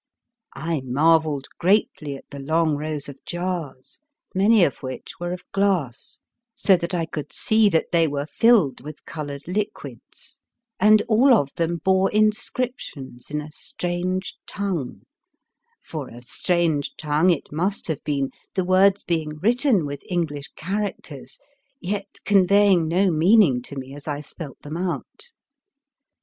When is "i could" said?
6.99-7.33